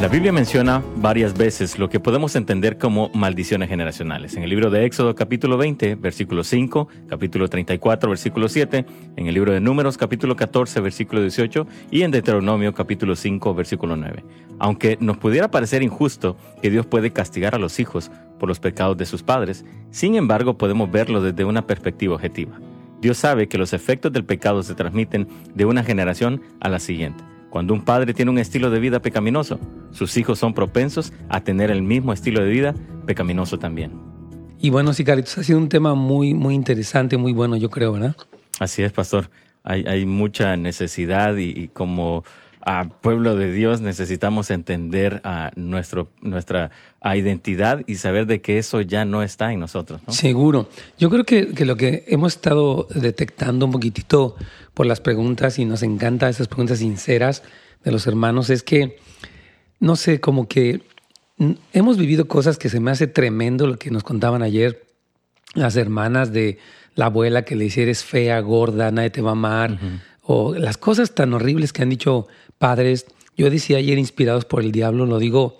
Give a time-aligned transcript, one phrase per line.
[0.00, 4.36] La Biblia menciona varias veces lo que podemos entender como maldiciones generacionales.
[4.36, 9.34] En el libro de Éxodo capítulo 20, versículo 5, capítulo 34, versículo 7, en el
[9.34, 14.24] libro de Números capítulo 14, versículo 18 y en Deuteronomio capítulo 5, versículo 9.
[14.60, 18.96] Aunque nos pudiera parecer injusto que Dios puede castigar a los hijos por los pecados
[18.98, 22.60] de sus padres, sin embargo podemos verlo desde una perspectiva objetiva.
[23.00, 25.26] Dios sabe que los efectos del pecado se transmiten
[25.56, 27.24] de una generación a la siguiente.
[27.50, 29.58] Cuando un padre tiene un estilo de vida pecaminoso,
[29.90, 32.74] sus hijos son propensos a tener el mismo estilo de vida
[33.06, 33.92] pecaminoso también.
[34.60, 37.92] Y bueno, sí, Carlitos, ha sido un tema muy, muy interesante, muy bueno, yo creo,
[37.92, 38.16] ¿verdad?
[38.58, 39.30] Así es, pastor.
[39.62, 42.24] Hay, hay mucha necesidad y como
[42.62, 46.70] a pueblo de Dios necesitamos entender a nuestro, nuestra
[47.04, 50.00] identidad y saber de que eso ya no está en nosotros.
[50.08, 50.68] Seguro.
[50.98, 54.36] Yo creo que, que, lo que hemos estado detectando un poquitito
[54.74, 57.42] por las preguntas y nos encanta esas preguntas sinceras
[57.84, 58.98] de los hermanos es que,
[59.80, 60.82] no sé, como que
[61.72, 64.88] hemos vivido cosas que se me hace tremendo lo que nos contaban ayer
[65.54, 66.58] las hermanas de
[66.94, 69.78] la abuela que le decía eres fea, gorda, nadie te va a amar.
[70.22, 72.26] O las cosas tan horribles que han dicho
[72.58, 73.06] padres,
[73.36, 75.56] yo decía ayer inspirados por el diablo, lo digo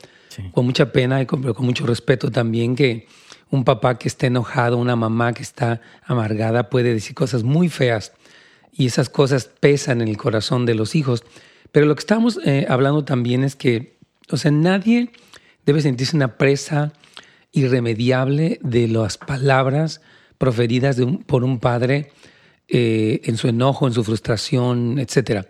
[0.52, 3.06] con mucha pena y con, con mucho respeto también, que
[3.50, 8.12] un papá que está enojado, una mamá que está amargada puede decir cosas muy feas
[8.72, 11.24] y esas cosas pesan en el corazón de los hijos.
[11.72, 13.96] Pero lo que estamos eh, hablando también es que,
[14.30, 15.10] o sea, nadie
[15.66, 16.92] debe sentirse una presa
[17.52, 20.00] irremediable de las palabras
[20.36, 22.12] proferidas por un padre
[22.68, 25.48] eh, en su enojo, en su frustración, etcétera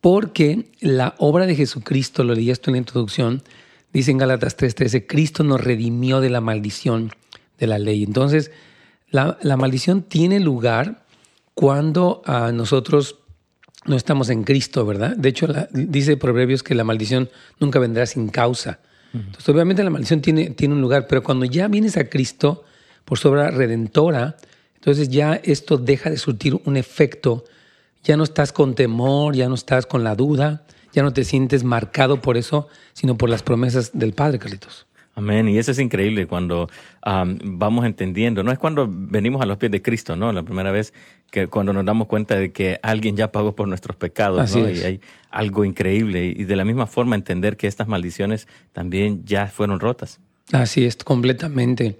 [0.00, 3.42] porque la obra de Jesucristo, lo leías tú en la introducción,
[3.92, 7.12] dice en Gálatas 3:13, Cristo nos redimió de la maldición
[7.58, 8.04] de la ley.
[8.04, 8.50] Entonces,
[9.10, 11.04] la, maldición tiene lugar
[11.54, 13.16] cuando a nosotros
[13.86, 15.16] no estamos en Cristo, ¿verdad?
[15.16, 18.80] De hecho, dice Proverbios que la maldición nunca vendrá sin causa.
[19.14, 22.64] Entonces, obviamente la maldición tiene, tiene un lugar, pero cuando ya vienes a Cristo
[23.06, 24.36] por su obra redentora,
[24.74, 27.44] entonces ya esto deja de surtir un efecto
[28.08, 30.64] ya no estás con temor, ya no estás con la duda,
[30.94, 34.86] ya no te sientes marcado por eso, sino por las promesas del Padre, Carlitos.
[35.14, 35.46] Amén.
[35.46, 36.70] Y eso es increíble cuando
[37.04, 38.42] vamos entendiendo.
[38.42, 40.32] No es cuando venimos a los pies de Cristo, ¿no?
[40.32, 40.94] La primera vez
[41.30, 44.70] que cuando nos damos cuenta de que alguien ya pagó por nuestros pecados, ¿no?
[44.70, 46.32] Y hay algo increíble.
[46.34, 50.18] Y de la misma forma entender que estas maldiciones también ya fueron rotas.
[50.52, 51.98] Así es, completamente.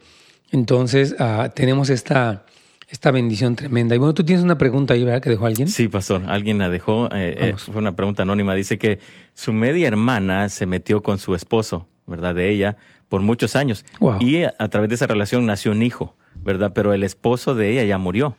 [0.52, 2.46] Entonces, ah, tenemos esta
[2.88, 3.94] esta bendición tremenda.
[3.94, 5.20] Y bueno, tú tienes una pregunta ahí, ¿verdad?
[5.20, 5.68] Que dejó alguien.
[5.68, 6.22] Sí, pastor.
[6.26, 7.06] Alguien la dejó.
[7.12, 8.54] Eh, eh, fue una pregunta anónima.
[8.54, 8.98] Dice que
[9.34, 12.34] su media hermana se metió con su esposo, ¿verdad?
[12.34, 12.76] De ella
[13.08, 13.84] por muchos años.
[14.20, 16.72] Y a, través de esa relación nació un hijo, ¿verdad?
[16.74, 18.36] Pero el esposo de ella ya murió.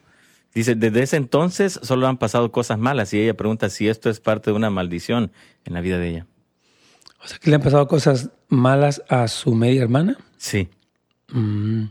[0.53, 4.19] Dice, desde ese entonces solo han pasado cosas malas y ella pregunta si esto es
[4.19, 5.31] parte de una maldición
[5.63, 6.27] en la vida de ella.
[7.23, 10.17] O sea, que le han pasado cosas malas a su media hermana.
[10.37, 10.69] Sí.
[11.31, 11.85] Mm.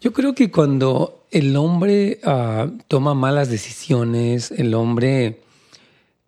[0.00, 5.42] Yo creo que cuando el hombre ah, toma malas decisiones, el hombre...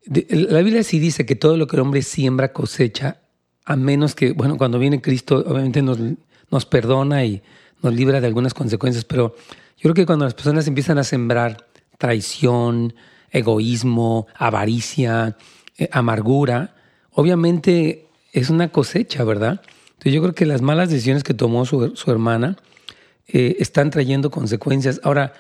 [0.04, 3.20] la Biblia sí dice que todo lo que el hombre siembra cosecha,
[3.64, 5.98] a menos que, bueno, cuando viene Cristo obviamente nos,
[6.50, 7.40] nos perdona y
[7.82, 9.36] nos libra de algunas consecuencias, pero
[9.76, 11.68] yo creo que cuando las personas empiezan a sembrar
[11.98, 12.92] traición,
[13.30, 15.36] egoísmo, avaricia,
[15.78, 16.74] eh, amargura,
[17.12, 19.60] obviamente es una cosecha, ¿verdad?
[19.90, 22.56] Entonces yo creo que las malas decisiones que tomó su, su hermana,
[23.28, 25.00] eh, están trayendo consecuencias.
[25.02, 25.32] Ahora,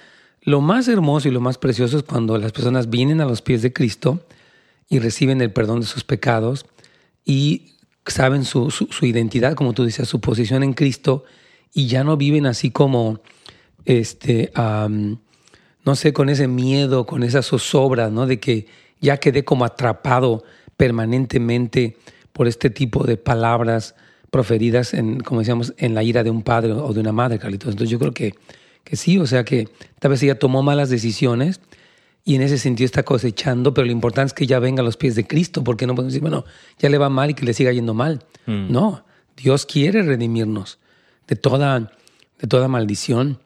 [0.42, 3.62] lo más hermoso y lo más precioso es cuando las personas vienen a los pies
[3.62, 4.24] de Cristo
[4.88, 6.66] y reciben el perdón de sus pecados
[7.24, 7.74] y
[8.06, 8.70] saben su,
[9.02, 11.24] identidad, como tú dices, su posición en Cristo
[11.72, 13.20] y ya no viven así como,
[13.84, 18.26] este, no sé, con ese miedo, con esa zozobra, ¿no?
[18.26, 18.66] De que
[19.00, 20.44] ya quedé como atrapado
[20.76, 21.96] permanentemente
[22.32, 23.94] por este tipo de palabras
[24.36, 27.70] proferidas, en, como decíamos, en la ira de un padre o de una madre, Carlitos.
[27.70, 28.34] Entonces yo creo que,
[28.84, 29.66] que sí, o sea que
[29.98, 31.62] tal vez ella tomó malas decisiones
[32.22, 34.98] y en ese sentido está cosechando, pero lo importante es que ya venga a los
[34.98, 36.44] pies de Cristo, porque no podemos decir, bueno,
[36.78, 38.26] ya le va mal y que le siga yendo mal.
[38.44, 38.70] Mm.
[38.70, 39.06] No,
[39.38, 40.80] Dios quiere redimirnos
[41.28, 41.92] de toda,
[42.38, 43.38] de toda maldición,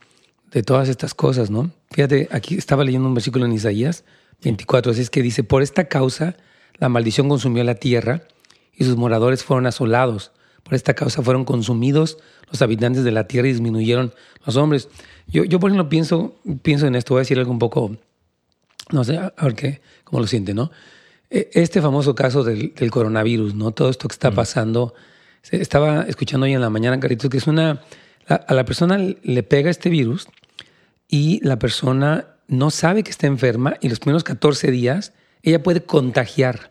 [0.51, 1.71] de todas estas cosas, ¿no?
[1.93, 4.03] Fíjate, aquí estaba leyendo un versículo en Isaías
[4.43, 6.35] 24, así es que dice, por esta causa
[6.79, 8.23] la maldición consumió la tierra
[8.75, 10.33] y sus moradores fueron asolados.
[10.63, 12.19] Por esta causa fueron consumidos
[12.51, 14.13] los habitantes de la tierra y disminuyeron
[14.45, 14.89] los hombres.
[15.27, 17.97] Yo, yo por ejemplo, pienso, pienso en esto, voy a decir algo un poco,
[18.91, 20.71] no sé, a ver qué, cómo lo siente, ¿no?
[21.31, 23.71] E, este famoso caso del, coronavirus, ¿no?
[23.73, 24.95] Todo esto que está pasando.
[25.51, 27.83] Estaba escuchando hoy en la mañana, Carito, que es una.
[28.29, 30.29] a la persona le pega este virus
[31.09, 35.13] y la persona no sabe que está enferma y los primeros 14 días
[35.43, 36.71] ella puede contagiar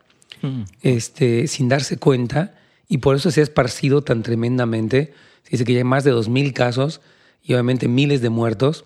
[0.81, 2.53] este, sin darse cuenta
[2.89, 5.13] y por eso se ha esparcido tan tremendamente.
[5.43, 6.99] Se dice que ya hay más de 2.000 casos
[7.43, 8.83] y obviamente miles de muertos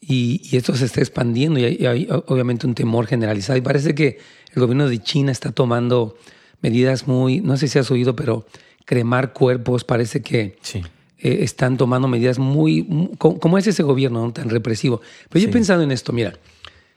[0.00, 3.58] y, esto se está expandiendo y hay, obviamente un temor generalizado.
[3.58, 4.18] Y parece que
[4.52, 6.16] el gobierno de China está tomando
[6.60, 8.46] medidas muy, no sé si has oído, pero
[8.84, 10.88] cremar cuerpos, parece que eh,
[11.18, 15.02] están tomando medidas muy, como es ese gobierno tan represivo.
[15.28, 16.32] Pero yo he pensado en esto, mira,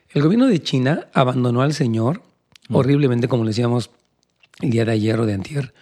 [0.10, 2.22] el gobierno de China abandonó al Señor
[2.70, 2.76] mm.
[2.76, 3.92] horriblemente, como le decíamos
[4.62, 5.74] el día de ayer o de antier,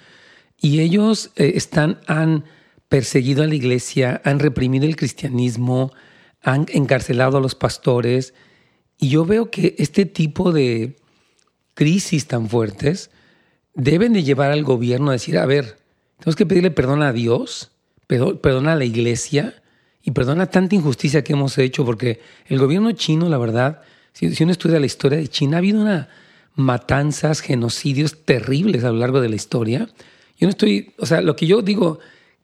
[0.64, 2.46] y ellos eh, están, han
[2.88, 5.92] perseguido a la iglesia, han reprimido el cristianismo,
[6.42, 8.34] han encarcelado a los pastores.
[8.98, 10.96] Y yo veo que este tipo de
[11.74, 13.12] crisis tan fuertes
[13.74, 15.80] deben de llevar al gobierno a decir, a ver,
[16.20, 17.72] tenemos que pedirle perdón a Dios,
[18.08, 19.62] perdón a la iglesia
[20.02, 23.82] y perdón a tanta injusticia que hemos hecho, porque el gobierno chino, la verdad,
[24.14, 26.08] si, uno estudia la historia de China, ha habido una
[26.56, 29.90] matanzas, genocidios terribles a lo largo de la historia.
[30.44, 32.00] Yo no estoy, o sea, lo que yo digo,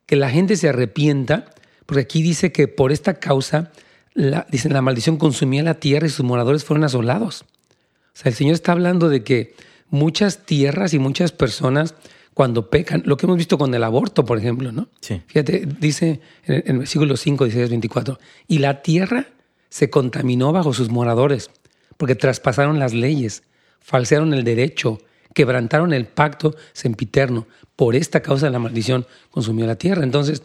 [0.06, 1.52] que la gente se arrepienta,
[1.86, 3.74] porque aquí dice que por esta causa
[4.14, 7.42] la, dicen, la maldición consumía la tierra y sus moradores fueron asolados.
[7.42, 9.54] O sea, el Señor está hablando de que
[9.90, 11.94] muchas tierras y muchas personas
[12.34, 14.88] cuando pecan, lo que hemos visto con el aborto, por ejemplo, ¿no?
[15.02, 15.22] Sí.
[15.28, 18.18] Fíjate, dice en el versículo 5, 16, 24,
[18.48, 19.28] y la tierra
[19.68, 21.52] se contaminó bajo sus moradores,
[21.98, 23.44] porque traspasaron las leyes,
[23.82, 25.02] falsearon el derecho,
[25.34, 27.48] quebrantaron el pacto sempiterno.
[27.76, 30.04] Por esta causa la maldición consumió la tierra.
[30.04, 30.44] Entonces,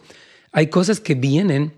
[0.51, 1.73] hay cosas que vienen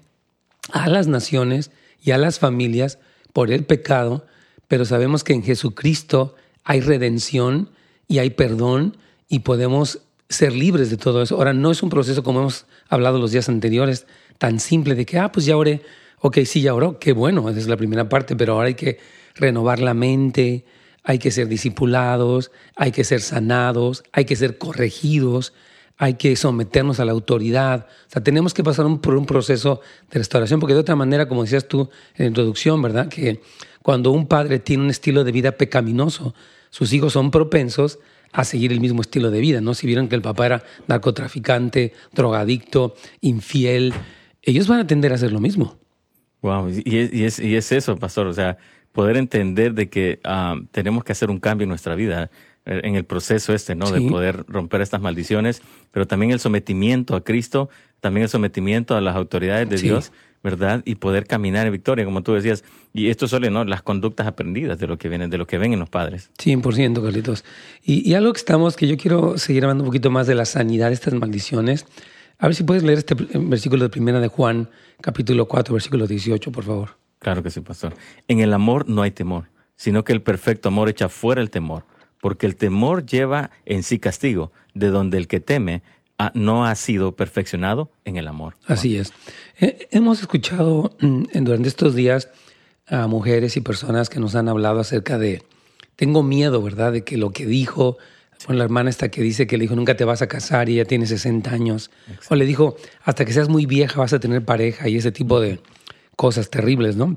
[0.71, 1.71] a las naciones
[2.01, 2.99] y a las familias
[3.33, 4.25] por el pecado,
[4.67, 7.69] pero sabemos que en Jesucristo hay redención
[8.07, 8.97] y hay perdón
[9.29, 9.99] y podemos
[10.29, 11.35] ser libres de todo eso.
[11.35, 14.05] Ahora, no es un proceso como hemos hablado los días anteriores,
[14.37, 15.81] tan simple de que, ah, pues ya oré,
[16.19, 18.99] ok, sí, ya oró, qué bueno, esa es la primera parte, pero ahora hay que
[19.35, 20.65] renovar la mente,
[21.07, 25.53] hay que ser discipulados, hay que ser sanados, hay que ser corregidos,
[25.97, 27.87] hay que someternos a la autoridad.
[28.07, 29.79] O sea, tenemos que pasar por un proceso
[30.11, 33.07] de restauración, porque de otra manera, como decías tú en la introducción, ¿verdad?
[33.07, 33.41] Que
[33.81, 36.35] cuando un padre tiene un estilo de vida pecaminoso,
[36.71, 37.99] sus hijos son propensos
[38.33, 39.75] a seguir el mismo estilo de vida, ¿no?
[39.75, 43.93] Si vieron que el papá era narcotraficante, drogadicto, infiel,
[44.41, 45.77] ellos van a tender a hacer lo mismo.
[46.41, 48.57] Wow, y es, y es, eso, pastor, o sea,
[48.97, 52.31] poder entender de que ah, tenemos que hacer un cambio en nuestra vida
[52.65, 53.91] en el proceso este, ¿no?
[53.91, 55.61] De poder romper estas maldiciones,
[55.91, 60.11] pero también el sometimiento a Cristo, también el sometimiento a las autoridades de Dios,
[60.41, 60.81] ¿verdad?
[60.83, 62.63] Y poder caminar en victoria, como tú decías.
[62.91, 63.63] Y esto solo, ¿no?
[63.65, 66.31] Las conductas aprendidas de lo que vienen, de lo que ven en los padres.
[66.39, 67.45] 100%, Carlitos.
[67.83, 70.45] Y, y algo que estamos, que yo quiero seguir hablando un poquito más de la
[70.45, 71.85] sanidad de estas maldiciones.
[72.39, 74.71] A ver si puedes leer este versículo de primera de Juan,
[75.01, 77.06] capítulo 4, versículo 18, por favor.
[77.19, 77.93] Claro que sí, pastor.
[78.27, 81.83] En el amor no hay temor, sino que el perfecto amor echa fuera el temor
[82.21, 85.81] porque el temor lleva en sí castigo, de donde el que teme
[86.33, 88.55] no ha sido perfeccionado en el amor.
[88.65, 89.13] Así es.
[89.59, 92.29] Eh, hemos escuchado mm, durante estos días
[92.87, 95.43] a mujeres y personas que nos han hablado acerca de,
[95.95, 97.97] tengo miedo, ¿verdad?, de que lo que dijo,
[98.45, 100.73] con la hermana esta que dice que le dijo, nunca te vas a casar y
[100.73, 101.91] ella tiene 60 años,
[102.29, 105.39] o le dijo, hasta que seas muy vieja vas a tener pareja y ese tipo
[105.39, 105.59] de
[106.17, 107.15] cosas terribles, ¿no?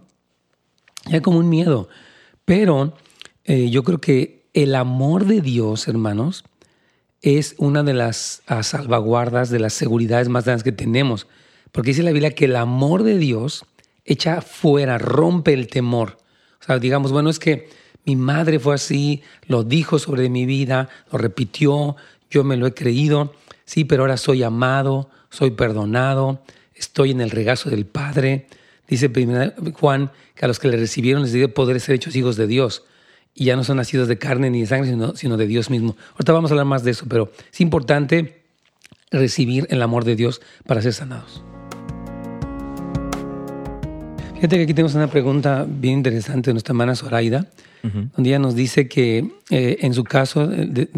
[1.07, 1.89] Hay como un miedo,
[2.45, 2.95] pero
[3.45, 6.45] eh, yo creo que el amor de Dios, hermanos,
[7.23, 11.27] es una de las ah, salvaguardas, de las seguridades más grandes que tenemos.
[11.73, 13.65] Porque dice la Biblia que el amor de Dios
[14.05, 16.19] echa fuera, rompe el temor.
[16.61, 17.69] O sea, digamos, bueno, es que
[18.05, 21.97] mi madre fue así, lo dijo sobre mi vida, lo repitió,
[22.31, 23.35] yo me lo he creído,
[23.65, 26.43] sí, pero ahora soy amado, soy perdonado,
[26.75, 28.47] estoy en el regazo del Padre.
[28.91, 29.11] Dice
[29.75, 32.85] Juan que a los que le recibieron les dio poder ser hechos hijos de Dios
[33.35, 35.97] y ya no son nacidos de carne ni de sangre, sino, sino de Dios mismo.
[36.13, 38.43] Ahorita vamos a hablar más de eso, pero es importante
[39.11, 41.43] recibir el amor de Dios para ser sanados.
[44.35, 47.47] Fíjate que aquí tenemos una pregunta bien interesante de nuestra hermana Zoraida,
[47.83, 50.89] donde ella nos dice que eh, en su caso, en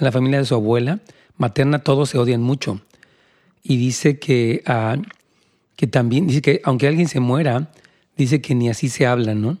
[0.00, 1.00] la familia de su abuela
[1.36, 2.80] materna, todos se odian mucho.
[3.62, 4.96] Y dice que, ah,
[5.80, 7.72] que también, dice que aunque alguien se muera,
[8.14, 9.56] dice que ni así se habla, ¿no?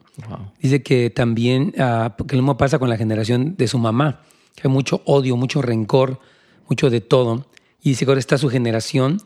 [0.60, 4.20] Dice que también, uh, que lo mismo pasa con la generación de su mamá,
[4.54, 6.20] que hay mucho odio, mucho rencor,
[6.68, 7.46] mucho de todo.
[7.82, 9.22] Y dice que ahora está su generación,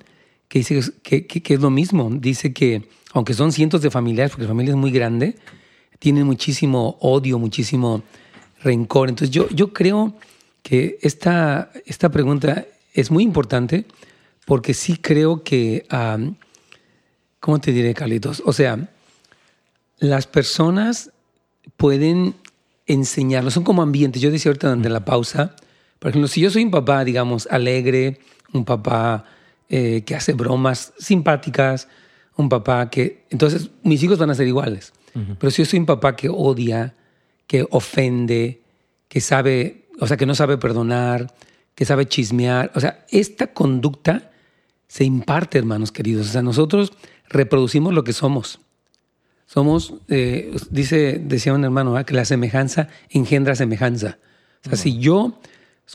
[0.47, 2.11] que dice que, que, es lo mismo.
[2.13, 5.35] Dice que, aunque son cientos de familiares, porque la familia es muy grande,
[5.99, 8.05] tienen muchísimo odio, muchísimo
[8.63, 9.09] rencor.
[9.09, 10.15] Entonces yo, yo creo
[10.63, 13.85] que esta, esta pregunta es muy importante
[14.47, 16.37] porque sí creo que, um,
[17.45, 18.43] ¿cómo te diré, Carlitos?
[18.47, 18.89] O sea,
[19.99, 21.11] las personas
[21.77, 22.37] pueden
[22.87, 24.23] enseñarlo, son como ambientes.
[24.23, 25.55] Yo decía ahorita durante la pausa,
[25.99, 28.19] por ejemplo, si yo soy un papá, digamos, alegre,
[28.55, 29.27] un papá
[29.69, 31.87] eh, que hace bromas simpáticas,
[32.37, 33.27] un papá que...
[33.29, 34.95] Entonces mis hijos van a ser iguales.
[35.39, 36.95] Pero si yo soy un papá que odia,
[37.47, 38.63] que ofende,
[39.07, 41.35] que sabe, o sea, que no sabe perdonar,
[41.75, 44.31] que sabe chismear, o sea, esta conducta
[44.89, 46.29] se imparte, hermanos queridos.
[46.29, 46.93] O sea, nosotros
[47.35, 48.61] reproducimos lo que somos.
[49.47, 54.19] Somos, eh, dice, decía un hermano, que la semejanza engendra semejanza.
[54.65, 55.39] O sea, si yo,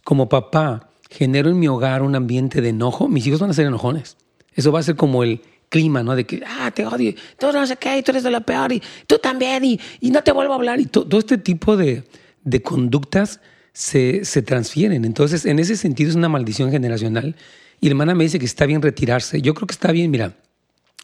[0.03, 3.65] como papá, genero en mi hogar un ambiente de enojo, mis hijos van a ser
[3.65, 4.17] enojones.
[4.53, 6.15] Eso va a ser como el clima, ¿no?
[6.15, 8.71] De que, ah, te odio, tú no sé qué, y tú eres de lo peor,
[8.71, 10.79] y tú también, y, y no te vuelvo a hablar.
[10.79, 12.03] Y todo este tipo de,
[12.43, 13.39] de conductas
[13.73, 15.05] se, se, transfieren.
[15.05, 17.35] Entonces, en ese sentido es una maldición generacional.
[17.81, 19.41] Y hermana me dice que está bien retirarse.
[19.41, 20.35] Yo creo que está bien, mira.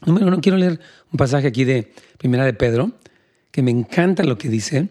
[0.06, 0.80] Número uno, quiero leer
[1.12, 2.92] un pasaje aquí de Primera de Pedro,
[3.52, 4.90] que me encanta lo que dice.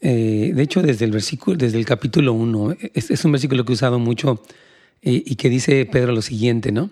[0.00, 3.74] Eh, de hecho, desde el versículo, desde el capítulo 1, es, un versículo que he
[3.74, 4.42] usado mucho
[5.02, 6.90] eh, y que dice Pedro lo siguiente, ¿no?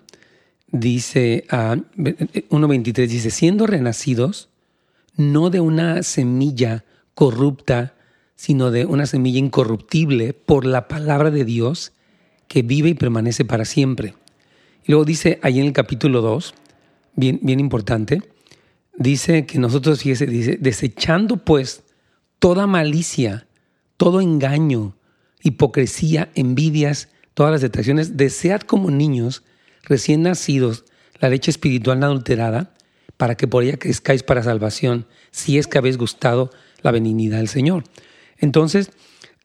[0.73, 4.49] dice, uh, 1.23 dice, siendo renacidos,
[5.17, 6.85] no de una semilla
[7.15, 7.95] corrupta,
[8.35, 11.93] sino de una semilla incorruptible por la palabra de Dios
[12.49, 14.15] que vive y permanece para siempre.
[14.85, 16.55] Y luego dice ahí en el capítulo 2,
[17.15, 18.23] bien, bien importante,
[18.97, 21.83] dice que nosotros, fíjese, dice, desechando pues
[22.39, 23.47] toda malicia,
[23.97, 24.97] todo engaño,
[25.43, 29.43] hipocresía, envidias, todas las detracciones, desead como niños
[29.85, 30.85] recién nacidos
[31.21, 32.75] la leche espiritual no adulterada,
[33.17, 36.51] para que por ella crezcáis para salvación, si es que habéis gustado
[36.83, 37.85] la benignidad del Señor.
[38.39, 38.91] Entonces,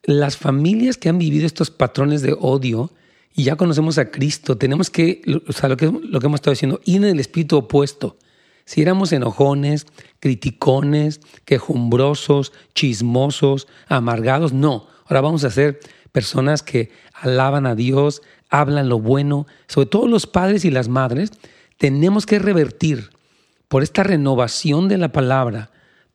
[0.02, 2.90] las familias que han vivido estos patrones de odio
[3.34, 6.96] y ya conocemos a Cristo, tenemos que, o sea, lo que, hemos estado diciendo, ir
[6.96, 8.16] en el espíritu opuesto.
[8.64, 9.86] Si éramos enojones,
[10.20, 14.86] criticones, quejumbrosos, chismosos, amargados, no.
[15.06, 15.80] Ahora vamos a ser
[16.12, 21.30] personas que alaban a Dios, hablan lo bueno, sobre todo los padres y las madres,
[21.78, 23.10] tenemos que revertir
[23.68, 25.70] por esta renovación de la palabra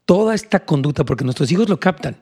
[0.05, 2.17] toda esta conducta, porque nuestros hijos lo captan.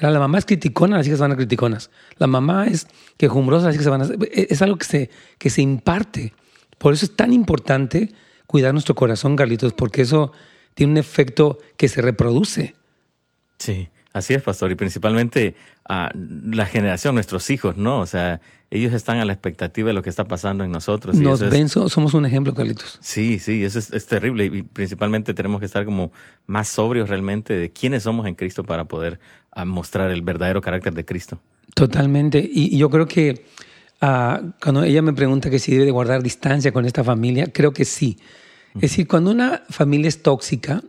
[0.00, 1.90] La mamá es criticona, las hijas van a criticonas.
[2.18, 2.86] La mamá es
[3.16, 4.08] quejumbrosa, las hijas van a...
[4.32, 6.34] Es algo que se, que se imparte.
[6.78, 8.12] Por eso es tan importante
[8.46, 10.32] cuidar nuestro corazón, Carlitos, porque eso
[10.74, 12.74] tiene un efecto que se reproduce.
[13.58, 13.88] Sí.
[14.18, 15.54] Así es, pastor, y principalmente
[15.88, 18.00] a la generación, nuestros hijos, ¿no?
[18.00, 21.14] O sea, ellos están a la expectativa de lo que está pasando en nosotros.
[21.14, 22.98] Nos ven, somos un ejemplo, Carlitos.
[23.00, 26.10] Sí, sí, eso es, terrible y principalmente tenemos que estar como
[26.46, 29.20] más sobrios realmente de quiénes somos en Cristo para poder
[29.52, 31.40] ah, mostrar el verdadero carácter de Cristo.
[31.74, 33.44] Totalmente, y, yo creo que
[34.02, 37.72] uh, cuando ella me pregunta que si debe de guardar distancia con esta familia, creo
[37.72, 38.18] que sí.
[38.74, 40.82] Es decir, cuando una familia es tóxica,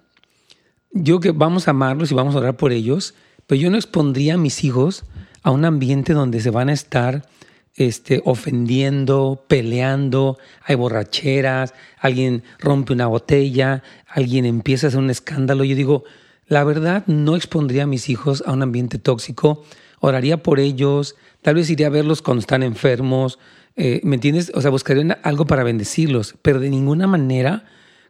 [0.91, 3.13] yo que vamos a amarlos y vamos a orar por ellos,
[3.47, 5.05] pero yo no expondría a mis hijos
[5.43, 7.27] a un ambiente donde se van a estar
[7.75, 15.63] este, ofendiendo, peleando, hay borracheras, alguien rompe una botella, alguien empieza a hacer un escándalo.
[15.63, 16.03] Yo digo,
[16.47, 19.63] la verdad no expondría a mis hijos a un ambiente tóxico,
[20.01, 23.39] oraría por ellos, tal vez iría a verlos cuando están enfermos,
[23.75, 24.51] eh, ¿me entiendes?
[24.55, 27.63] O sea, buscaría algo para bendecirlos, pero de ninguna manera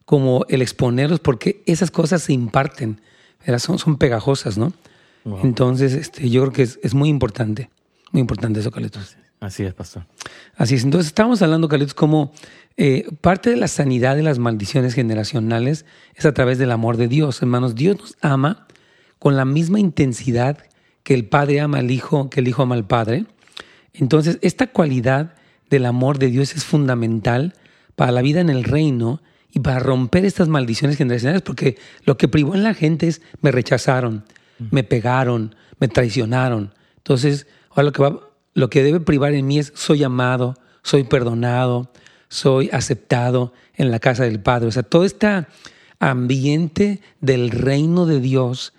[0.10, 3.00] como el exponerlos, porque esas cosas se imparten,
[3.60, 4.74] son, son pegajosas, ¿no?
[5.44, 7.70] Entonces, este, yo creo que es, muy importante,
[8.12, 9.18] muy importante eso, Carlitos.
[9.40, 10.08] Así es, pastor.
[10.56, 10.84] Así es.
[10.84, 12.32] Entonces, estamos hablando, Carlitos, como
[12.76, 15.86] eh, parte de la sanidad de las maldiciones generacionales
[16.16, 17.40] es a través del amor de Dios.
[17.44, 18.66] Hermanos, Dios nos ama
[19.20, 20.58] con la misma intensidad
[21.04, 23.26] que el Padre ama al Hijo, que el Hijo ama al Padre.
[23.94, 25.36] Entonces, esta cualidad
[25.70, 27.54] del amor de Dios es fundamental
[27.96, 32.28] para la vida en el reino y para romper estas maldiciones generacionales, porque lo que
[32.28, 34.24] privó en la gente es me rechazaron,
[34.72, 36.74] me pegaron, me traicionaron.
[36.98, 38.20] Entonces, ahora lo que, va,
[38.54, 41.92] lo que debe privar en mí es soy amado, soy perdonado,
[42.28, 44.68] soy aceptado en la casa del Padre.
[44.68, 45.48] O sea, todo este
[46.00, 48.74] ambiente del reino de Dios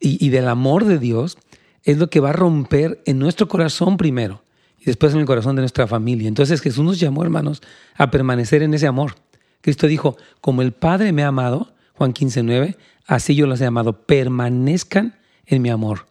[0.00, 1.38] y, y del amor de Dios
[1.84, 4.42] es lo que va a romper en nuestro corazón primero
[4.78, 6.26] y después en el corazón de nuestra familia.
[6.26, 7.62] Entonces Jesús nos llamó, hermanos,
[7.96, 9.14] a permanecer en ese amor.
[9.60, 12.76] Cristo dijo, como el Padre me ha amado, Juan 15, 9,
[13.06, 16.06] así yo los he amado, permanezcan en mi amor.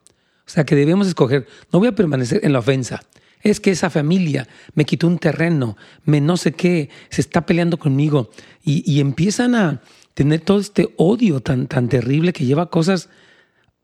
[0.46, 3.02] O sea que debemos escoger, no voy a permanecer en la ofensa.
[3.42, 7.78] Es que esa familia me quitó un terreno, me no sé qué, se está peleando
[7.78, 8.30] conmigo
[8.64, 9.82] y, empiezan a
[10.14, 13.10] tener todo este odio tan, tan terrible que lleva a cosas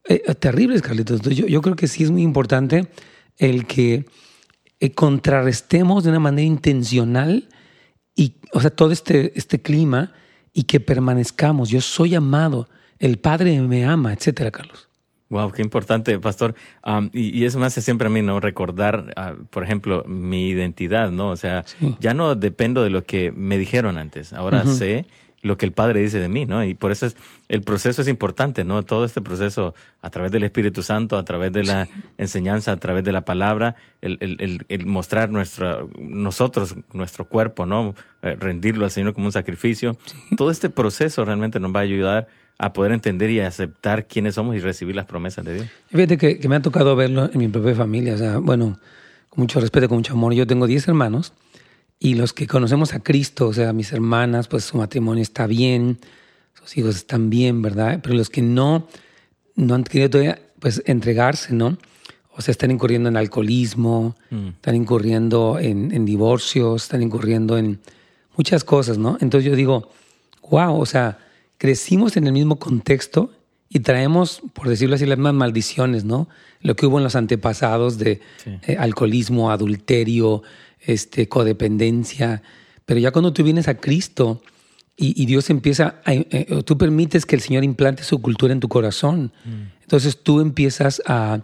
[0.10, 1.22] eh, terribles, Carlitos.
[1.22, 2.88] Yo, yo, creo que sí es muy importante
[3.38, 4.06] el que
[4.80, 7.48] eh, contrarrestemos de una manera intencional
[8.16, 10.14] y, o sea, todo este, este clima
[10.54, 11.70] y que permanezcamos.
[11.70, 12.70] Yo soy amado,
[13.00, 14.88] el Padre me ama, etcétera, Carlos.
[15.30, 16.56] Wow, qué importante, pastor.
[17.12, 18.40] y, eso me hace siempre a mí, ¿no?
[18.40, 21.30] Recordar, ah, por ejemplo, mi identidad, ¿no?
[21.30, 21.66] O sea,
[22.00, 24.34] ya no dependo de lo que me dijeron antes.
[24.34, 25.08] Ahora sé
[25.46, 26.64] lo que el Padre dice de mí, ¿no?
[26.64, 27.16] Y por eso es,
[27.50, 28.82] el proceso es importante, ¿no?
[28.82, 31.88] Todo este proceso a través del Espíritu Santo, a través de la
[32.18, 37.94] enseñanza, a través de la palabra, el, el, el, mostrar nuestra, nosotros, nuestro cuerpo, ¿no?
[38.24, 39.96] Eh, rendirlo al Señor como un sacrificio.
[40.36, 44.56] Todo este proceso realmente nos va a ayudar a poder entender y aceptar quiénes somos
[44.56, 45.68] y recibir las promesas de Dios.
[45.92, 48.80] Fíjate que, que me ha tocado verlo en mi propia familia, o sea, bueno,
[49.30, 50.34] con mucho respeto, con mucho amor.
[50.34, 51.34] Yo tengo 10 hermanos
[52.00, 56.00] y los que conocemos a Cristo, o sea, mis hermanas, pues su matrimonio está bien,
[56.54, 58.00] sus hijos están bien, ¿verdad?
[58.04, 58.88] Pero los que no,
[59.56, 61.78] no han querido todavía, pues entregarse, ¿no?
[62.38, 64.48] O sea, están incurriendo en alcoholismo, mm.
[64.48, 67.80] están incurriendo en, en, divorcios, están incurriendo en
[68.36, 69.18] muchas cosas, ¿no?
[69.22, 69.90] Entonces yo digo,
[70.50, 71.20] wow, o sea,
[71.58, 73.32] crecimos en el mismo contexto
[73.70, 76.28] y traemos, por decirlo así, las mismas maldiciones, ¿no?
[76.62, 80.44] Lo que hubo en los antepasados de eh, alcoholismo, adulterio,
[80.86, 82.42] este, codependencia.
[82.86, 84.42] Pero ya cuando tú vienes a Cristo
[84.98, 88.70] y, Dios empieza, a, eh, tú permites que el Señor implante su cultura en tu
[88.70, 89.82] corazón, mm.
[89.82, 91.42] entonces tú empiezas a,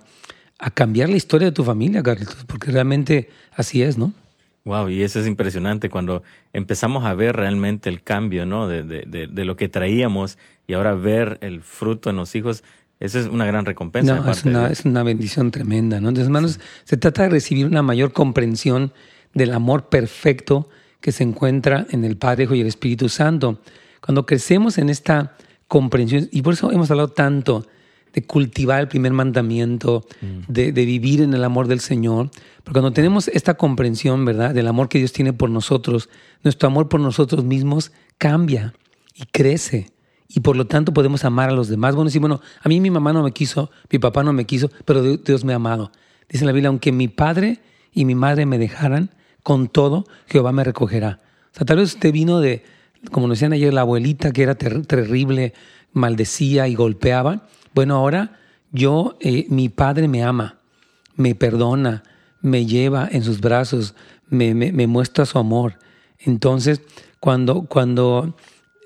[0.58, 4.14] a, cambiar la historia de tu familia, Carlitos, porque realmente así es, ¿no?
[4.64, 6.22] Wow, y eso es impresionante cuando
[6.54, 8.68] empezamos a ver realmente el cambio, ¿no?
[8.68, 12.64] De, de, de, lo que traíamos y ahora ver el fruto en los hijos.
[13.00, 14.16] Esa es una gran recompensa.
[14.16, 16.10] No, es, una, es una bendición tremenda, ¿no?
[16.10, 18.94] Entonces, hermanos, se trata de recibir una mayor comprensión
[19.34, 20.70] del amor perfecto
[21.00, 23.60] que se encuentra en el Padre, Hijo y el Espíritu Santo.
[24.02, 25.36] Cuando crecemos en esta
[25.68, 27.66] comprensión, y por eso hemos hablado tanto
[28.14, 30.52] de cultivar el primer mandamiento, mm.
[30.52, 32.30] de, vivir en el amor del Señor,
[32.64, 36.10] porque cuando tenemos esta comprensión, ¿verdad?, del amor que Dios tiene por nosotros,
[36.44, 38.74] nuestro amor por nosotros mismos cambia
[39.16, 39.92] y crece.
[40.28, 41.96] Y por lo tanto podemos amar a los demás.
[41.96, 44.70] Bueno, sí, bueno, a mí mi mamá no me quiso, mi papá no me quiso,
[44.86, 45.92] pero Dios me ha amado.
[46.30, 47.60] Dice la Biblia, aunque mi padre
[47.92, 49.10] y mi madre me dejaran,
[49.44, 51.20] con todo Jehová me recogerá.
[51.54, 52.64] O sea, tal vez usted vino de,
[53.12, 55.54] como nos decían ayer, la abuelita que era terrible,
[55.94, 57.48] maldecía y golpeaba.
[57.74, 58.40] Bueno, ahora
[58.72, 60.60] yo, eh, mi padre me ama,
[61.16, 62.04] me perdona,
[62.42, 63.96] me lleva en sus brazos,
[64.30, 65.78] me, muestra su amor.
[66.20, 66.82] Entonces,
[67.20, 68.36] cuando, cuando,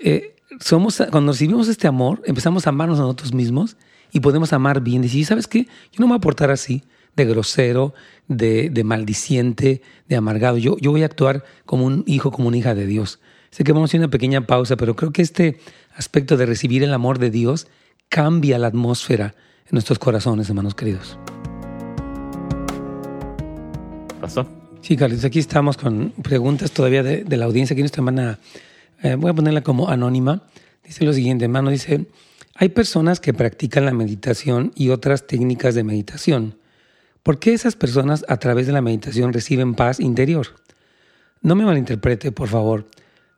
[0.02, 3.78] eh, somos, cuando recibimos este amor, empezamos a amarnos a nosotros mismos
[4.12, 5.02] y podemos amar bien.
[5.02, 5.64] Decir, ¿sabes qué?
[5.92, 6.84] Yo no me voy a portar así
[7.16, 7.94] de grosero,
[8.28, 10.58] de, de maldiciente, de amargado.
[10.58, 13.20] Yo, yo voy a actuar como un hijo, como una hija de Dios.
[13.52, 15.60] Sé que vamos a hacer una pequeña pausa, pero creo que este
[15.96, 17.68] aspecto de recibir el amor de Dios
[18.10, 21.18] cambia la atmósfera en nuestros corazones, hermanos queridos.
[24.20, 24.48] ¿Pasó?
[24.82, 27.74] Sí, Carlos, aquí estamos con preguntas todavía de, de la audiencia.
[27.74, 28.40] Aquí nuestra hermana,
[29.02, 30.44] eh, voy a ponerla como anónima.
[30.84, 32.06] Dice lo siguiente, hermano, dice,
[32.54, 36.56] hay personas que practican la meditación y otras técnicas de meditación.
[37.26, 40.46] ¿Por qué esas personas a través de la meditación reciben paz interior?
[41.42, 42.86] No me malinterprete, por favor.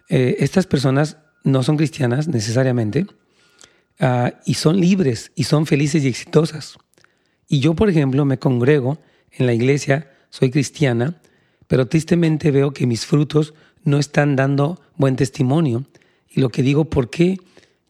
[0.10, 3.08] Eh, estas personas no son cristianas necesariamente
[4.02, 6.78] ah, y son libres y son felices y exitosas.
[7.48, 8.98] Y yo, por ejemplo, me congrego
[9.32, 11.22] en la iglesia, soy cristiana,
[11.68, 13.54] pero tristemente veo que mis frutos
[13.86, 15.86] no están dando buen testimonio.
[16.30, 17.38] Y lo que digo, ¿por qué?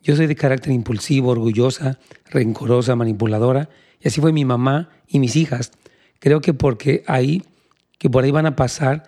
[0.04, 1.98] Yo soy de carácter impulsivo, orgullosa,
[2.30, 5.72] rencorosa, manipuladora, y así fue mi mamá y mis hijas.
[6.20, 7.44] Creo que porque ahí,
[7.98, 9.04] que por ahí van a pasar,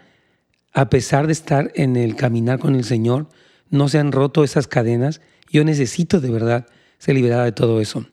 [0.74, 3.28] a pesar de estar en el caminar con el Señor,
[3.70, 5.22] no se han roto esas cadenas.
[5.52, 6.68] Yo necesito de verdad
[6.98, 8.06] ser liberada de todo eso.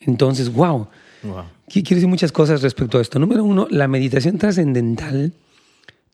[0.00, 0.88] Entonces, wow.
[1.68, 3.18] Quiero decir muchas cosas respecto a esto.
[3.18, 5.32] Número uno, la meditación trascendental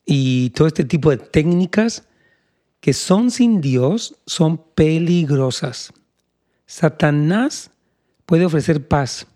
[0.05, 2.03] y todo este tipo de técnicas
[2.79, 5.93] que son sin Dios son peligrosas.
[6.65, 7.71] Satanás
[8.25, 9.27] puede ofrecer paz,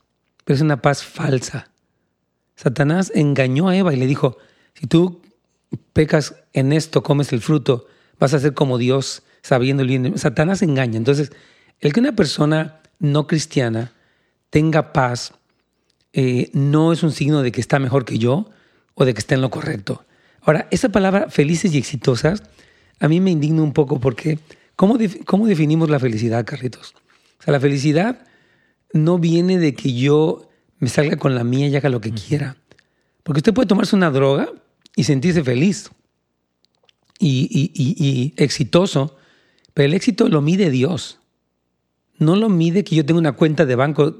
[0.43, 1.69] pero es una paz falsa.
[2.61, 4.37] Satanás engañó a Eva y le dijo,
[4.73, 5.21] si tú
[5.93, 7.87] pecas en esto, comes el fruto,
[8.19, 10.17] vas a ser como Dios, sabiendo el bien.
[10.17, 10.97] Satanás engaña.
[10.97, 11.31] Entonces,
[11.79, 13.93] el que una persona no cristiana
[14.49, 15.31] tenga paz
[16.11, 18.49] eh, no es un signo de que está mejor que yo
[18.93, 20.03] o de que está en lo correcto.
[20.41, 22.43] Ahora, esa palabra felices y exitosas
[22.99, 24.37] a mí me indigna un poco porque
[24.75, 26.93] ¿cómo, ¿cómo definimos la felicidad, Carlitos?
[27.39, 28.27] O sea, la felicidad
[28.91, 30.48] no viene de que yo
[30.79, 32.57] me salga con la mía y haga lo que quiera.
[33.23, 34.51] Porque usted puede tomarse una droga
[34.95, 35.91] y sentirse feliz
[37.19, 39.17] y, exitoso,
[39.73, 41.19] pero el éxito lo mide Dios.
[42.17, 44.15] No lo mide que yo tenga una cuenta de banco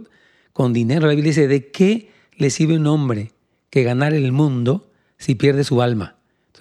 [0.54, 1.08] con dinero.
[1.08, 3.32] La Biblia dice, ¿de qué le sirve un hombre
[3.70, 6.16] que ganar el mundo si pierde su alma?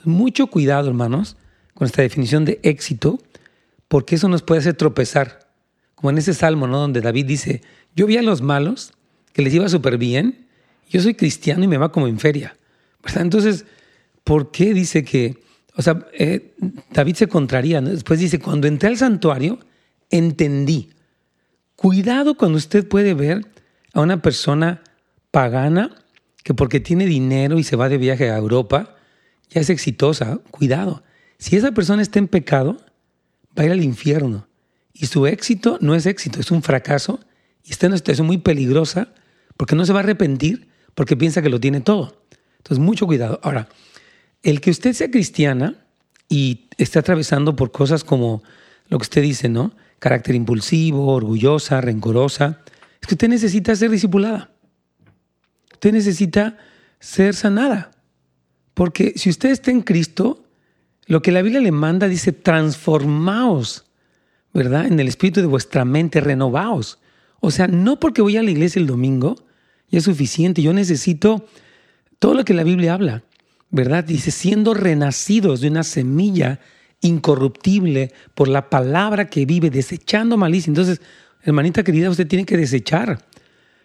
[0.05, 1.37] mucho cuidado, hermanos,
[1.75, 3.19] con esta definición de éxito,
[3.89, 5.49] porque eso nos puede hacer tropezar.
[5.95, 6.79] Como en ese salmo, ¿no?
[6.79, 7.63] Donde David dice,
[7.95, 8.93] yo vi a los malos
[9.39, 10.49] que les iba súper bien.
[10.91, 12.57] Yo soy cristiano y me va como en feria.
[13.15, 13.67] Entonces,
[14.25, 15.39] ¿por qué dice que,
[15.77, 16.57] o sea, eh,
[16.91, 17.81] David se contraría?
[17.81, 19.61] Después dice, cuando entré al santuario,
[20.11, 20.91] entendí.
[21.77, 23.47] Cuidado cuando usted puede ver
[23.93, 24.83] a una persona
[25.31, 25.95] pagana
[26.43, 28.97] que porque tiene dinero y se va de viaje a Europa,
[29.51, 30.41] ya es exitosa.
[30.51, 31.05] Cuidado.
[31.39, 32.77] Si esa persona está en pecado,
[33.57, 34.49] va a ir al infierno.
[34.93, 37.21] Y su éxito no es éxito, es un fracaso.
[37.63, 39.13] Y está en una situación muy peligrosa
[39.59, 42.23] porque no se va a arrepentir porque piensa que lo tiene todo.
[42.57, 43.39] Entonces, mucho cuidado.
[43.43, 43.69] Ahora,
[44.43, 45.75] el que usted sea cristiana
[46.29, 48.43] y esté atravesando por cosas como
[48.89, 49.75] lo que usted dice, ¿no?
[49.99, 52.63] Carácter impulsivo, orgullosa, rencorosa,
[53.01, 54.51] es que usted necesita ser discipulada.
[55.73, 56.57] Usted necesita
[57.01, 57.91] ser sanada.
[58.75, 60.45] Porque si usted está en Cristo,
[61.07, 63.87] lo que la Biblia le manda dice, transformaos,
[64.55, 64.87] ¿verdad?
[64.87, 67.01] En el espíritu de vuestra mente, renovaos.
[67.41, 69.48] O sea, no porque voy a la iglesia el domingo,
[69.91, 70.63] ya es suficiente.
[70.63, 71.47] Yo necesito
[72.19, 73.23] todo lo que la Biblia habla,
[73.71, 74.05] ¿verdad?
[74.05, 76.61] Dice, siendo renacidos de una semilla
[77.01, 80.71] incorruptible por la palabra que vive, desechando malicia.
[80.71, 81.01] Entonces,
[81.43, 83.25] hermanita querida, usted tiene que desechar.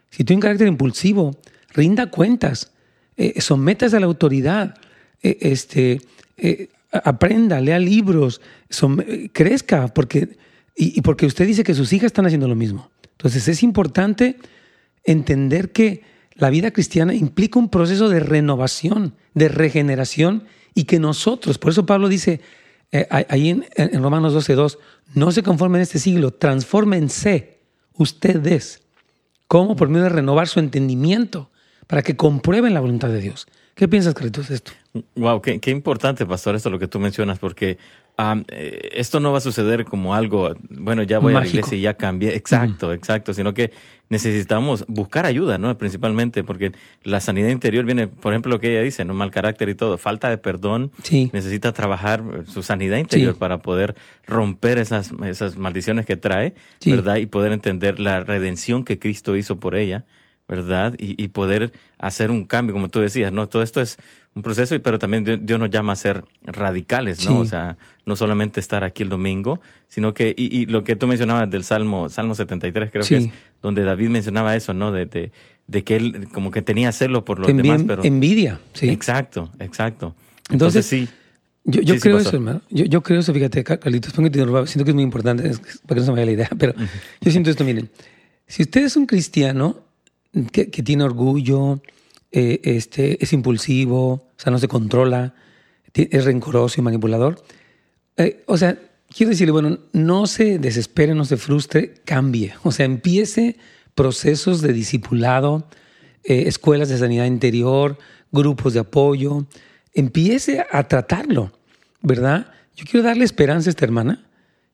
[0.10, 1.39] Si tiene un carácter impulsivo,
[1.70, 2.72] rinda cuentas,
[3.18, 4.76] eh, sometas a la autoridad,
[5.22, 6.02] eh, este,
[6.38, 8.42] eh, aprenda, lea libros,
[9.32, 10.38] crezca, porque,
[10.76, 12.89] y, y porque usted dice que sus hijas están haciendo lo mismo.
[13.12, 14.38] Entonces es importante
[15.04, 16.04] entender que
[16.36, 21.86] la vida cristiana implica un proceso de renovación, de regeneración y que nosotros, por eso
[21.86, 22.42] Pablo dice
[22.92, 24.78] eh, ahí en, en Romanos 12.2,
[25.13, 27.60] no se conformen en este siglo, transfórmense
[27.94, 28.82] ustedes.
[29.48, 29.76] ¿Cómo?
[29.76, 31.52] Por medio de renovar su entendimiento
[31.88, 33.48] para que comprueben la voluntad de Dios.
[33.76, 34.72] ¿Qué piensas, Carlitos, de esto?
[35.16, 37.78] Wow, qué, qué, importante, pastor, esto lo que tú mencionas, porque
[38.17, 41.82] um, esto no va a suceder como algo, bueno, ya voy a la iglesia y
[41.82, 42.36] ya cambié.
[42.36, 43.71] Exacto, exacto, sino que
[44.10, 45.76] necesitamos buscar ayuda, ¿no?
[45.78, 46.71] Principalmente porque
[47.04, 49.13] la sanidad interior viene, por ejemplo, lo que ella dice, ¿no?
[49.13, 50.91] Mal carácter y todo, falta de perdón.
[51.02, 51.30] Sí.
[51.34, 53.39] Necesita trabajar su sanidad interior Sí.
[53.39, 53.95] para poder
[54.28, 56.91] romper esas, esas maldiciones que trae, Sí.
[56.91, 57.15] ¿verdad?
[57.15, 60.06] Y poder entender la redención que Cristo hizo por ella.
[60.48, 60.94] ¿Verdad?
[60.98, 63.48] Y, y, poder hacer un cambio, como tú decías, ¿no?
[63.48, 63.98] Todo esto es
[64.36, 67.32] un proceso, pero también Dios nos llama a ser radicales, ¿no?
[67.32, 67.38] Sí.
[67.42, 71.08] O sea, no solamente estar aquí el domingo, sino que, y, y lo que tú
[71.08, 73.10] mencionabas del Salmo, Salmo 73, creo Sí.
[73.16, 73.30] que es,
[73.62, 74.92] donde David mencionaba eso, ¿no?
[74.92, 75.32] De, de,
[75.68, 78.04] de que él como que tenía celo por los Envi- demás, pero...
[78.04, 78.90] Envidia, sí.
[78.90, 80.16] Exacto, exacto.
[80.50, 81.08] Entonces, Entonces, sí.
[81.66, 82.62] Yo, yo Sí, creo eso, hermano.
[82.70, 85.44] Yo, yo creo eso, fíjate, Carlitos, siento que es muy importante,
[85.88, 86.74] para que no se me vaya la idea, pero
[87.22, 87.90] yo siento esto, miren,
[88.46, 89.78] si usted es un cristiano
[90.52, 91.82] que, tiene orgullo,
[92.32, 95.36] eh, este, es impulsivo, o sea, no se controla,
[95.93, 97.43] es rencoroso y manipulador,
[98.17, 98.80] eh, o sea,
[99.15, 103.58] quiero decirle, bueno, no se desespere, no se frustre, cambie, o sea, empiece
[103.96, 105.67] procesos de discipulado,
[106.24, 107.98] eh, escuelas de sanidad interior,
[108.32, 109.46] grupos de apoyo,
[109.93, 111.52] empiece a tratarlo,
[112.02, 112.48] ¿verdad?
[112.76, 114.26] Yo quiero darle esperanza a esta hermana,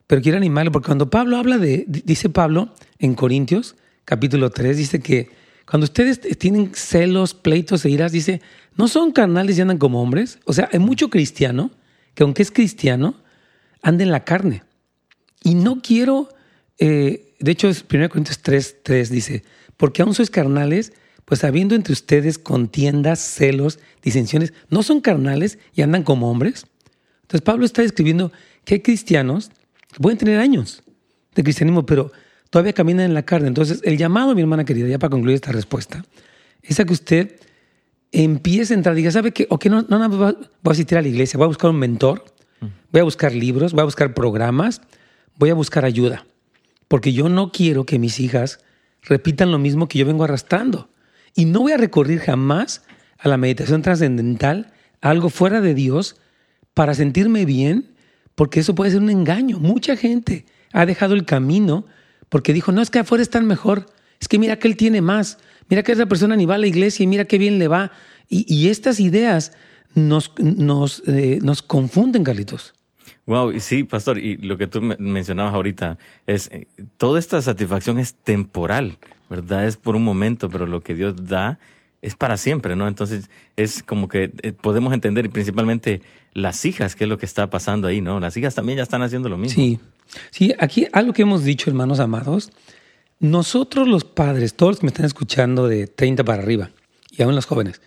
[0.06, 4.76] pero quiero animarle, porque cuando Pablo habla de, di- dice Pablo en Corintios, capítulo 3,
[4.78, 5.28] dice que
[5.66, 8.40] cuando ustedes tienen celos, pleitos e iras, dice,
[8.76, 10.38] no son carnales y andan como hombres.
[10.44, 11.70] O sea, hay mucho cristiano
[12.14, 13.14] que aunque es cristiano,
[13.82, 14.62] anda en la carne.
[15.42, 16.28] Y no quiero,
[16.78, 19.44] eh, de hecho, es 1 Corintios 3, 3 dice,
[19.76, 20.92] porque aún sois carnales,
[21.24, 26.66] pues habiendo entre ustedes contiendas, celos, disensiones, ¿no son carnales y andan como hombres?
[27.22, 28.32] Entonces Pablo está describiendo
[28.64, 29.50] que hay cristianos
[29.92, 30.82] que pueden tener años
[31.34, 32.12] de cristianismo, pero
[32.50, 33.48] todavía caminan en la carne.
[33.48, 36.04] Entonces el llamado, mi hermana querida, ya para concluir esta respuesta,
[36.62, 37.36] es a que usted
[38.12, 39.46] empiece a entrar, diga, ¿sabe qué?
[39.50, 41.70] Ok, no, no, no voy a- voy a asistir a la iglesia, voy a buscar
[41.70, 42.24] un mentor,
[42.92, 44.82] voy a buscar libros, voy a buscar programas,
[45.36, 46.26] voy a buscar ayuda,
[46.88, 48.58] porque yo no quiero que mis hijas
[49.02, 50.90] repitan lo mismo que yo vengo arrastrando.
[51.34, 52.82] Y no voy a recurrir jamás
[53.18, 56.16] a la meditación trascendental, a algo fuera de Dios,
[56.74, 57.94] para sentirme bien,
[58.34, 59.58] porque eso puede ser un engaño.
[59.60, 61.86] Mucha gente ha dejado el camino
[62.30, 63.86] porque dijo, no, es que afuera están mejor,
[64.20, 65.36] es que mira que él tiene más,
[65.68, 67.92] mira que esa persona ni va a la iglesia y mira qué bien le va.
[68.28, 69.52] Y, y estas ideas
[69.94, 72.72] nos, nos, eh, nos confunden, Carlitos.
[73.26, 76.66] Wow, y sí, pastor, y lo que tú me- mencionabas ahorita es, eh,
[76.96, 79.66] toda esta satisfacción es temporal, ¿verdad?
[79.66, 81.58] Es por un momento, pero lo que Dios da
[82.02, 82.88] es para siempre, ¿no?
[82.88, 86.00] Entonces es como que eh, podemos entender, y principalmente
[86.32, 88.20] las hijas, qué es lo que está pasando ahí, ¿no?
[88.20, 89.54] Las hijas también ya están haciendo lo mismo.
[89.62, 89.78] Sí,
[90.30, 92.50] sí, aquí algo que hemos dicho, hermanos amados,
[93.18, 96.70] nosotros los padres, todos me están escuchando de 30 para arriba,
[97.10, 97.80] y aún los jóvenes,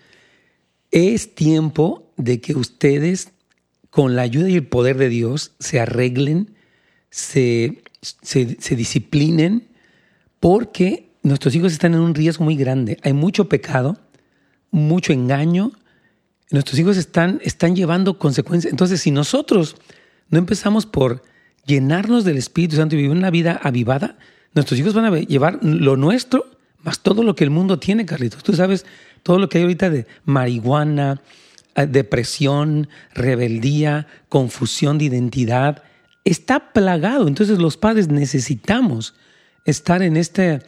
[0.92, 3.32] es tiempo de que ustedes,
[3.90, 6.56] con la ayuda y el poder de Dios, se arreglen,
[7.10, 9.68] se, se, se disciplinen,
[10.40, 13.00] porque nuestros hijos están en un riesgo muy grande.
[13.02, 13.98] Hay mucho pecado,
[14.72, 15.72] mucho engaño.
[16.52, 18.72] Nuestros hijos están, están llevando consecuencias.
[18.72, 19.78] Entonces, si nosotros
[20.30, 21.24] no empezamos por
[21.66, 24.18] llenarnos del Espíritu Santo y vivir una vida avivada,
[24.54, 26.46] nuestros hijos van a llevar lo nuestro
[26.84, 28.44] más todo lo que el mundo tiene, Carlitos.
[28.44, 28.86] Tú sabes
[29.24, 31.22] todo lo que hay ahorita de marihuana,
[31.76, 35.82] eh, depresión, rebeldía, confusión de identidad.
[36.26, 37.28] Está plagado.
[37.28, 39.16] Entonces los padres necesitamos
[39.66, 40.60] estar en este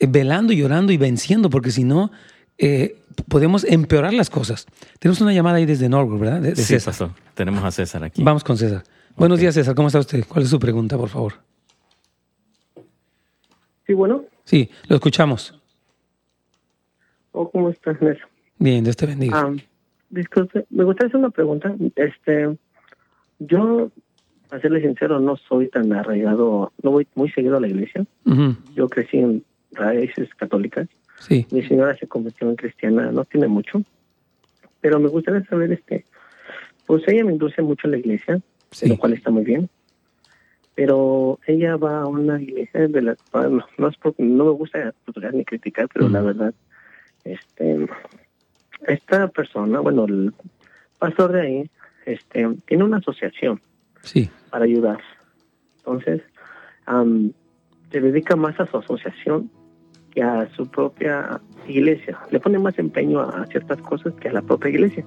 [0.00, 2.10] eh, velando, llorando y venciendo, porque si no,
[2.58, 4.66] eh, podemos empeorar las cosas.
[4.98, 6.40] Tenemos una llamada ahí desde Norwood, ¿verdad?
[6.40, 7.12] De, sí, pastor.
[7.34, 8.22] Tenemos a César aquí.
[8.22, 8.82] Vamos con César.
[9.16, 9.74] Buenos días, César.
[9.74, 10.24] ¿Cómo está usted?
[10.26, 11.34] ¿Cuál es su pregunta, por favor?
[13.86, 14.24] Sí, bueno.
[14.44, 15.60] Sí, lo escuchamos.
[17.32, 18.28] Oh, ¿Cómo estás, Nelson?
[18.58, 19.40] Bien, Dios te bendiga.
[19.40, 19.54] Ah,
[20.10, 21.74] disculpe, me gustaría hacer una pregunta.
[21.96, 22.56] Este,
[23.38, 23.90] yo,
[24.48, 28.04] para serle sincero, no soy tan arraigado, no voy muy seguido a la iglesia.
[28.74, 30.88] Yo crecí en raíces católicas.
[31.20, 31.46] Sí.
[31.50, 33.82] Mi señora se convirtió en cristiana, no tiene mucho.
[34.80, 36.04] Pero me gustaría saber, este,
[36.86, 38.40] pues ella me induce mucho a la iglesia,
[38.82, 39.68] lo cual está muy bien.
[40.74, 44.94] Pero ella va a una iglesia de la no, no, es porque, no me gusta
[45.32, 46.54] ni criticar, pero la verdad,
[47.24, 47.86] este,
[48.86, 50.32] esta persona, bueno, el
[50.98, 51.70] pastor de ahí,
[52.06, 53.60] este, tiene una asociación
[54.02, 54.30] sí.
[54.50, 55.00] para ayudar.
[55.78, 56.22] Entonces,
[57.90, 59.50] se dedica más a su asociación
[60.12, 62.18] que a su propia iglesia.
[62.30, 65.04] Le pone más empeño a ciertas cosas que a la propia iglesia.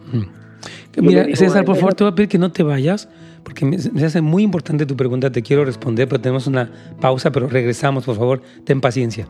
[0.97, 3.09] Mira, César, por favor, te voy a pedir que no te vayas,
[3.43, 5.31] porque me, hace muy importante tu pregunta.
[5.31, 8.41] Te quiero responder, pero tenemos una pausa, pero regresamos, por favor.
[8.63, 9.27] Ten paciencia.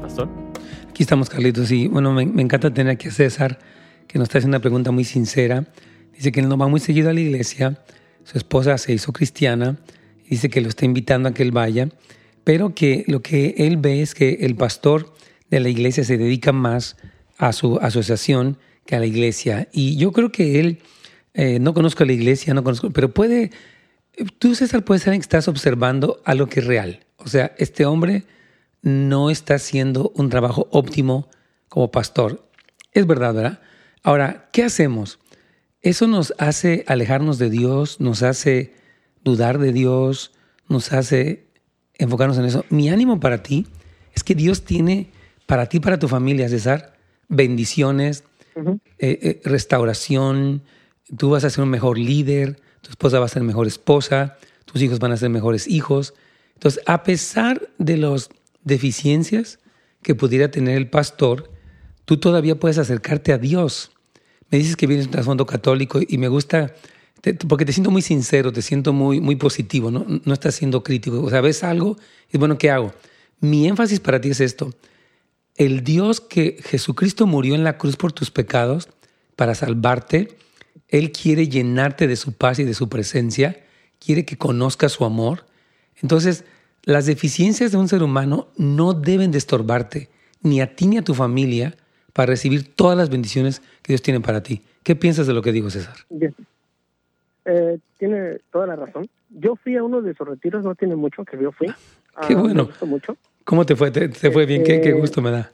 [0.00, 0.28] Pastor.
[0.90, 1.70] Aquí estamos, Carlitos.
[1.70, 3.58] Y bueno, me, me, encanta tener aquí a César,
[4.06, 5.64] que nos está haciendo una pregunta muy sincera.
[6.14, 7.78] Dice que él no va muy seguido a la iglesia.
[8.24, 9.76] Su esposa se hizo cristiana.
[10.26, 11.88] Y dice que lo está invitando a que él vaya
[12.48, 15.12] pero que lo que él ve es que el pastor
[15.50, 16.96] de la iglesia se dedica más
[17.36, 18.56] a su asociación
[18.88, 19.68] que a la iglesia.
[19.70, 20.78] Y yo creo que él,
[21.34, 23.50] eh, no conozco a la iglesia, no conozco, pero puede,
[24.38, 27.00] tú César, puede ser que estás observando algo que es real.
[27.18, 28.24] O sea, este hombre
[28.80, 31.28] no está haciendo un trabajo óptimo
[31.68, 32.48] como pastor.
[32.94, 33.60] Es verdad, ¿verdad?
[34.02, 35.18] Ahora, ¿qué hacemos?
[35.82, 38.72] Eso nos hace alejarnos de Dios, nos hace
[39.22, 40.32] dudar de Dios,
[40.66, 41.46] nos hace
[41.98, 42.64] enfocarnos en eso.
[42.70, 43.66] Mi ánimo para ti
[44.14, 45.10] es que Dios tiene
[45.44, 46.96] para ti, para tu familia, César,
[47.28, 48.24] bendiciones,
[48.98, 50.62] eh, eh, restauración.
[51.16, 54.82] Tú vas a ser un mejor líder, tu esposa va a ser mejor esposa, tus
[54.82, 56.14] hijos van a ser mejores hijos.
[56.54, 58.30] Entonces, a pesar de las
[58.64, 59.58] deficiencias
[60.02, 61.50] que pudiera tener el pastor,
[62.04, 63.92] tú todavía puedes acercarte a Dios.
[64.50, 66.74] Me dices que vienes de un trasfondo católico y me gusta
[67.48, 70.06] porque te siento muy sincero, te siento muy, muy positivo, ¿no?
[70.24, 71.22] No estás siendo crítico.
[71.22, 71.96] O sea, ves algo
[72.32, 72.92] y bueno, ¿qué hago?
[73.40, 74.72] Mi énfasis para ti es esto.
[75.58, 78.88] El Dios que Jesucristo murió en la cruz por tus pecados
[79.34, 80.28] para salvarte,
[80.86, 83.58] Él quiere llenarte de su paz y de su presencia,
[83.98, 85.46] quiere que conozcas su amor.
[86.00, 86.44] Entonces,
[86.84, 90.08] las deficiencias de un ser humano no deben de estorbarte,
[90.42, 91.76] ni a ti ni a tu familia,
[92.12, 94.62] para recibir todas las bendiciones que Dios tiene para ti.
[94.84, 95.96] ¿Qué piensas de lo que digo, César?
[96.08, 96.34] Bien.
[97.44, 99.08] Eh, tiene toda la razón.
[99.28, 101.66] Yo fui a uno de sus retiros, no tiene mucho que yo fui.
[102.28, 102.62] Qué ah, bueno.
[102.62, 103.16] Me gustó mucho.
[103.48, 103.90] ¿Cómo te fue?
[103.90, 104.62] ¿Te, fue bien?
[104.62, 105.50] ¿Qué, ¿Qué, este, gusto me da?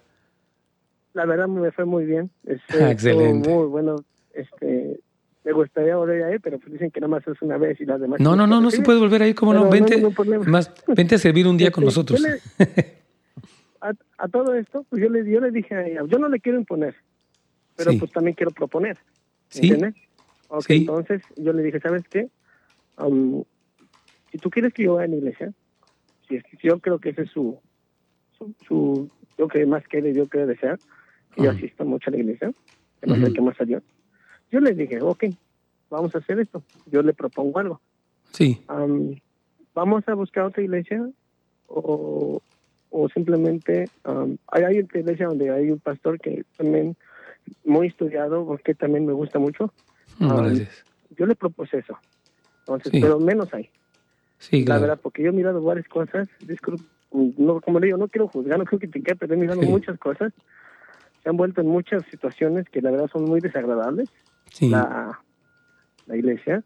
[1.12, 2.28] La verdad me fue muy bien.
[2.44, 3.48] Este, ah, excelente.
[3.48, 4.04] Muy bueno.
[4.32, 4.98] Este,
[5.44, 7.84] me gustaría volver a ir, pero pues dicen que nada más es una vez y
[7.84, 8.18] las demás.
[8.18, 9.70] No, no, no, no se puede volver a ir, ¿cómo no?
[9.70, 10.02] Vente,
[10.44, 12.20] más, vente a servir un día con este, nosotros.
[13.80, 16.58] a, todo esto, pues yo le, yo le dije a ella, yo no le quiero
[16.58, 16.96] imponer,
[17.76, 18.98] pero pues también quiero proponer.
[19.50, 19.68] Sí.
[19.68, 19.94] ¿Entiendes?
[20.48, 22.28] Ok, entonces yo le dije, ¿sabes qué?
[24.32, 25.52] si tú quieres que yo vaya a la iglesia,
[26.28, 27.60] si, yo creo que ese es su,
[28.66, 30.78] su, yo que más quiere, yo quiero desear,
[31.34, 32.52] que yo asista mucho a la iglesia,
[33.00, 33.82] que me acerque más a Dios.
[34.50, 35.24] Yo le dije, ok,
[35.90, 36.62] vamos a hacer esto.
[36.86, 37.80] Yo le propongo algo.
[38.32, 38.60] Sí.
[39.74, 41.08] vamos a buscar otra iglesia
[41.68, 42.40] o,
[42.90, 43.88] o simplemente
[44.48, 46.96] hay, hay otra iglesia donde hay un pastor que también
[47.64, 49.72] muy estudiado, porque también me gusta mucho.
[50.18, 51.98] yo le propuse eso.
[52.60, 53.68] Entonces, pero menos hay.
[54.38, 56.28] Sí, La verdad, porque yo he mirado varias cosas,
[57.14, 60.32] no, como le digo, no quiero juzgar, no quiero criticar, pero he mirado muchas cosas.
[61.22, 64.10] Se han vuelto en muchas situaciones que la verdad son muy desagradables.
[64.60, 65.20] La,
[66.06, 66.62] la iglesia.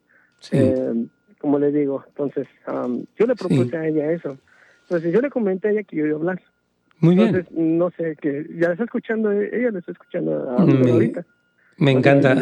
[0.50, 1.06] Eh,
[1.38, 2.48] como le digo, entonces,
[3.16, 4.38] yo le propuse a ella eso.
[4.82, 6.42] Entonces, yo le comenté a ella que yo iba a hablar.
[7.00, 11.24] Muy Entonces, no sé, que ya está escuchando, ella le está escuchando ahorita.
[11.76, 12.36] Me encanta.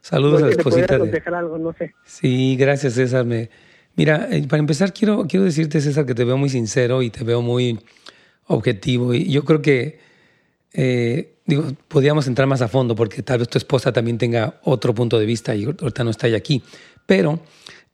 [0.00, 0.98] Saludos a la esposita.
[0.98, 1.22] De...
[1.26, 1.94] Algo, no sé.
[2.04, 3.24] Sí, gracias César.
[3.24, 3.48] Me,
[3.96, 7.24] Mira, eh, para empezar quiero, quiero decirte, César, que te veo muy sincero y te
[7.24, 7.80] veo muy
[8.46, 9.14] objetivo.
[9.14, 9.98] Y yo creo que,
[10.74, 14.94] eh, digo, podríamos entrar más a fondo porque tal vez tu esposa también tenga otro
[14.94, 16.62] punto de vista y ahorita no está aquí.
[17.06, 17.40] Pero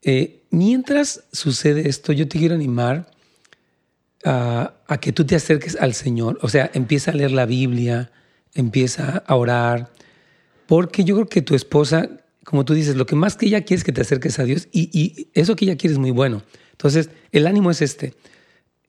[0.03, 3.09] eh, mientras sucede esto, yo te quiero animar
[4.25, 6.39] a, a, que tú te acerques al Señor.
[6.43, 8.11] O sea, empieza a leer la Biblia,
[8.55, 9.93] empieza a orar,
[10.67, 12.09] porque yo creo que tu esposa
[12.45, 14.69] como tú dices, lo que más que ella quiere es que te acerques a Dios
[14.73, 16.43] y, eso que ella quiere es muy bueno.
[16.73, 18.15] Entonces, el ánimo es este.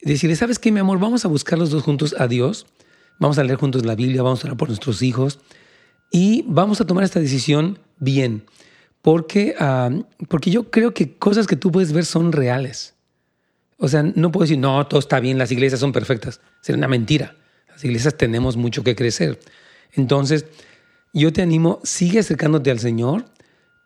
[0.02, 0.98] Decirle, ¿sabes qué, mi amor?
[0.98, 2.66] Vamos a buscar los dos juntos a Dios.
[3.20, 5.38] Vamos a leer juntos la Biblia, vamos a orar por nuestros hijos
[6.10, 8.44] y vamos a tomar esta decisión bien.
[9.02, 9.90] Porque, ah,
[10.28, 12.94] porque yo creo que cosas que tú puedes ver son reales.
[13.78, 16.40] O sea, no puedo decir, no, todo está bien, las iglesias son perfectas.
[16.60, 17.36] Sería una mentira.
[17.68, 19.38] Las iglesias tenemos mucho que crecer.
[19.92, 20.46] Entonces,
[21.12, 23.26] yo te animo, sigue acercándote al Señor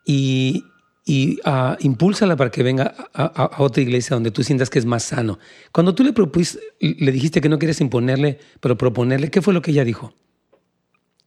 [0.08, 0.64] y,
[1.04, 5.02] y uh, impúlsala para que venga a, otra iglesia donde tú sientas que es más
[5.02, 5.38] sano.
[5.70, 9.60] Cuando tú le propusiste, le dijiste que no quieres imponerle, pero proponerle, ¿qué fue lo
[9.60, 10.14] que ella dijo?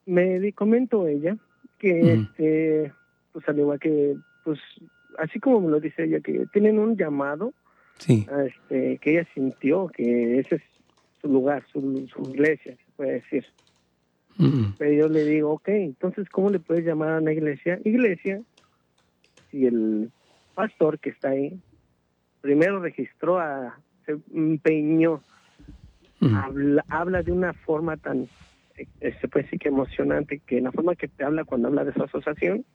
[0.08, 1.38] Me comentó ella
[1.78, 2.92] que, este,
[3.32, 4.60] pues al igual que, pues
[5.20, 7.54] así como me lo dice ella, que tienen un llamado,
[8.00, 8.26] sí.
[8.48, 10.62] este, que ella sintió que ese es
[11.22, 13.46] su lugar, su, su iglesia, se puede decir.
[14.80, 17.80] Pero yo le digo, ok, entonces, ¿cómo le puedes llamar a una iglesia?
[17.86, 18.42] Iglesia
[19.52, 20.12] si el
[20.56, 21.60] pastor que está ahí
[22.42, 25.22] primero registró, a, se empeñó,
[26.36, 28.28] habla, habla de una forma tan,
[28.78, 31.94] eh, se puede decir que emocionante, que la forma que te habla cuando habla de
[31.94, 32.66] su asociación,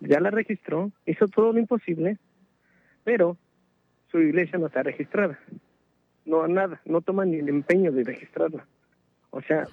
[0.00, 2.16] ya la registró, hizo todo lo imposible,
[3.04, 3.36] pero
[4.10, 5.38] su iglesia no está registrada.
[6.24, 8.66] No, nada, no toma ni el empeño de registrarla.
[9.30, 9.66] O sea,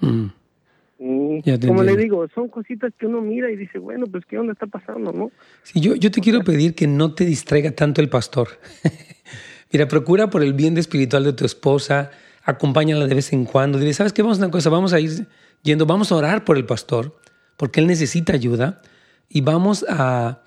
[0.98, 4.66] como le digo, son cositas que uno mira y dice, bueno, pues qué onda está
[4.66, 5.30] pasando, ¿no?
[5.62, 8.48] Sí, yo, yo te quiero pedir que no te distraiga tanto el pastor.
[9.72, 12.10] mira, procura por el bien espiritual de tu esposa,
[12.44, 14.22] acompáñala de vez en cuando, dile, ¿sabes qué?
[14.22, 15.26] Vamos a una cosa, vamos a ir
[15.62, 17.14] yendo, vamos a orar por el pastor,
[17.58, 18.80] porque él necesita ayuda,
[19.28, 20.42] y vamos a,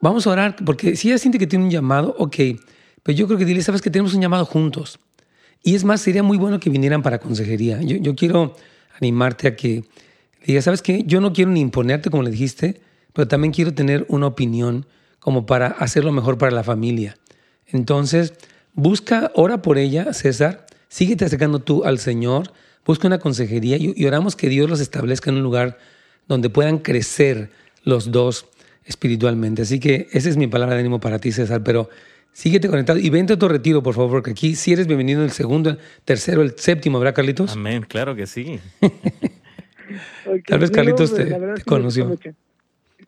[0.00, 2.36] vamos a orar, porque si ella siente que tiene un llamado, ok,
[3.02, 4.98] pero yo creo que dile, ¿sabes que tenemos un llamado juntos?
[5.62, 7.80] Y es más, sería muy bueno que vinieran para consejería.
[7.82, 8.56] Yo, yo quiero
[9.00, 9.84] animarte a que
[10.40, 11.04] le digas, ¿sabes qué?
[11.06, 12.80] Yo no quiero ni imponerte, como le dijiste,
[13.12, 14.86] pero también quiero tener una opinión
[15.18, 17.16] como para hacerlo mejor para la familia.
[17.66, 18.34] Entonces,
[18.74, 22.52] busca, ora por ella, César, síguete acercando tú al Señor,
[22.84, 25.78] busca una consejería y, oramos que Dios los establezca en un lugar
[26.28, 27.50] donde puedan crecer
[27.84, 28.46] los dos
[28.84, 29.62] espiritualmente.
[29.62, 31.88] Así que esa es mi palabra de ánimo para ti, César, pero
[32.32, 35.26] Síguete conectado y vente a tu retiro, por favor, porque aquí si eres bienvenido en
[35.26, 37.52] el segundo, el tercero, el séptimo, ¿verdad, Carlitos?
[37.52, 38.58] Amén, claro que sí.
[40.46, 42.18] Tal vez Carlitos te, conoció.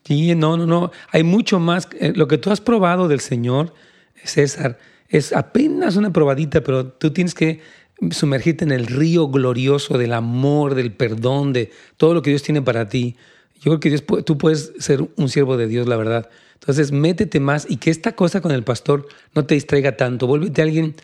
[0.04, 0.90] Sí, no, no, no.
[1.10, 1.88] Hay mucho más.
[1.98, 3.72] Eh, lo que tú has probado del Señor,
[4.22, 7.60] César, es apenas una probadita, pero tú tienes que
[8.10, 12.60] sumergirte en el río glorioso del amor, del perdón, de todo lo que Dios tiene
[12.60, 13.16] para ti.
[13.56, 16.28] Yo creo que Dios, tú puedes ser un siervo de Dios, la verdad.
[16.64, 20.26] Entonces, métete más y que esta cosa con el pastor no te distraiga tanto.
[20.26, 20.94] Vuélvete a alguien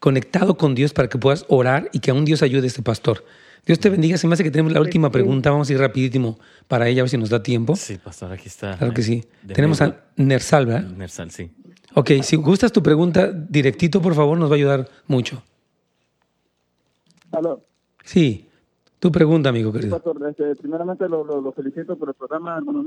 [0.00, 3.24] conectado con Dios para que puedas orar y que aún Dios ayude a este pastor.
[3.64, 4.18] Dios te bendiga.
[4.18, 5.50] Se me hace que tenemos la última pregunta.
[5.50, 7.74] Vamos a ir rapidísimo para ella, a ver si nos da tiempo.
[7.74, 8.76] Sí, pastor, aquí está.
[8.76, 9.24] Claro que sí.
[9.46, 10.90] Tenemos a Nersal, ¿verdad?
[10.90, 11.50] Nersal, sí.
[11.94, 15.42] Ok, si gustas tu pregunta directito, por favor, nos va a ayudar mucho.
[17.32, 17.64] ¿Aló?
[18.04, 18.46] Sí,
[18.98, 19.96] tu pregunta, amigo querido.
[19.96, 22.84] pastor, este, primeramente lo, lo, felicito por el programa, hermano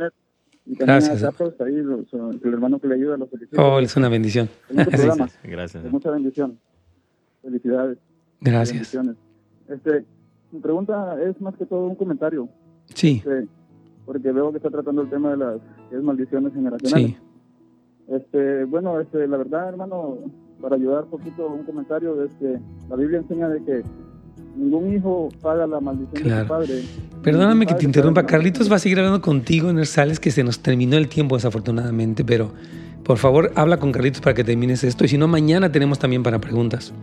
[0.66, 1.24] Gracias.
[1.60, 3.62] ahí, el hermano que le ayuda, lo felicito.
[3.62, 4.50] Oh, es una bendición.
[5.44, 5.92] Gracias.
[5.92, 6.58] mucha bendición.
[7.42, 7.98] Felicidades.
[8.40, 8.96] Gracias.
[9.68, 10.06] Este,
[10.52, 12.50] mi pregunta es más que todo un comentario.
[12.94, 13.18] Sí.
[13.18, 13.48] Este,
[14.06, 15.62] porque veo que está tratando el tema de las
[16.04, 17.12] maldiciones generacionales.
[17.12, 17.18] Sí.
[18.10, 20.18] Este, bueno, este, la verdad, hermano,
[20.62, 23.84] para ayudar un poquito un comentario, es que la Biblia enseña de que
[24.56, 26.84] ningún hijo paga la maldición de su padre.
[27.24, 30.60] Perdóname que te interrumpa, Carlitos va a seguir hablando contigo en Sales, que se nos
[30.60, 32.52] terminó el tiempo desafortunadamente, pero
[33.04, 36.24] por favor habla con Carlitos para que termines esto y si no, mañana tenemos también
[36.24, 36.94] para preguntas.